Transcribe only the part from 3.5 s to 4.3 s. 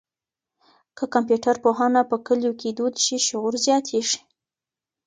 زیاتېږي.